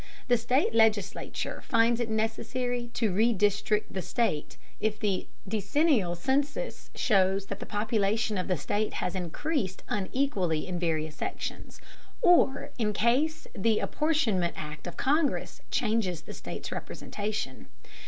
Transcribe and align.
The 0.29 0.37
state 0.37 0.73
legislature 0.73 1.61
finds 1.61 1.99
it 1.99 2.09
necessary 2.09 2.89
to 2.95 3.11
redistrict 3.11 3.83
the 3.91 4.01
state 4.01 4.57
if 4.79 4.99
the 4.99 5.27
decennial 5.47 6.15
census 6.15 6.89
shows 6.95 7.45
that 7.45 7.59
the 7.59 7.67
population 7.67 8.35
of 8.35 8.47
the 8.47 8.57
state 8.57 8.93
has 8.93 9.13
increased 9.13 9.83
unequally 9.89 10.65
in 10.65 10.79
various 10.79 11.17
sections, 11.17 11.79
or 12.23 12.71
in 12.79 12.93
case 12.93 13.45
the 13.55 13.77
apportionment 13.77 14.55
act 14.57 14.87
of 14.87 14.97
Congress 14.97 15.61
changes 15.69 16.23
the 16.23 16.33
state's 16.33 16.71
representation. 16.71 17.67